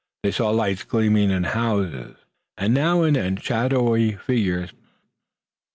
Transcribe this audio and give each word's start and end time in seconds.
They 0.23 0.31
saw 0.31 0.49
lights 0.49 0.81
gleaming 0.81 1.29
in 1.29 1.43
houses, 1.43 2.15
and 2.57 2.73
now 2.73 3.03
and 3.03 3.15
then 3.15 3.37
shadowy 3.37 4.13
figures 4.13 4.71
passing. 4.71 4.85